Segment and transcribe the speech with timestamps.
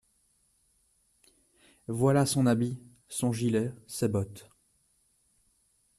[1.87, 4.49] Voilà son habit, son gilet, ses bottes…